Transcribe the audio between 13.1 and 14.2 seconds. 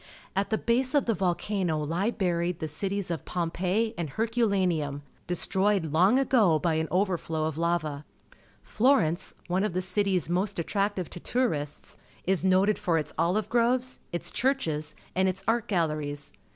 olive groves,